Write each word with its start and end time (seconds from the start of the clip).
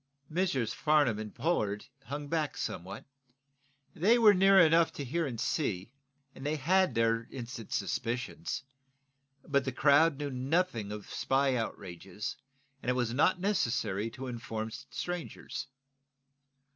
Messrs. 0.31 0.73
Farnum 0.73 1.19
and 1.19 1.31
Pollard 1.35 1.85
hung 2.05 2.27
back 2.27 2.57
somewhat. 2.57 3.05
They 3.93 4.17
were 4.17 4.33
near 4.33 4.59
enough 4.59 4.91
to 4.93 5.03
hear 5.05 5.27
and 5.27 5.39
see, 5.39 5.91
and 6.33 6.43
they 6.43 6.55
had 6.55 6.95
their 6.95 7.27
instant 7.29 7.71
suspicions. 7.71 8.63
But 9.47 9.63
the 9.63 9.71
crowd 9.71 10.17
knew 10.17 10.31
nothing 10.31 10.91
of 10.91 11.05
the 11.05 11.11
spy 11.15 11.55
outrages, 11.55 12.35
and 12.81 12.89
it 12.89 12.93
was 12.93 13.13
not 13.13 13.39
necessary 13.39 14.09
to 14.09 14.25
inform 14.25 14.71
strangers. 14.71 15.67